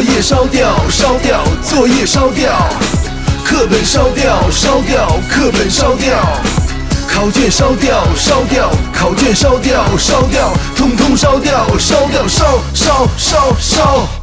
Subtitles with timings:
[0.00, 2.50] 作业烧掉烧掉作业烧掉
[3.44, 6.16] 课本烧掉烧掉课本烧掉
[7.06, 14.19] 考卷烧掉烧掉考卷烧掉烧掉通通烧掉烧掉烧烧烧烧。